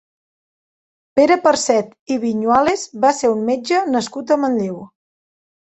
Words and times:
Pere 1.19 1.37
Parcet 1.43 1.93
i 2.15 2.19
Viñuales 2.25 2.89
va 3.07 3.15
ser 3.21 3.33
un 3.39 3.47
metge 3.53 3.87
nascut 3.95 4.37
a 4.37 4.41
Manlleu. 4.47 4.83